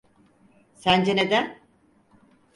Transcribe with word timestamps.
Sence 0.75 1.15
neden? 1.15 1.59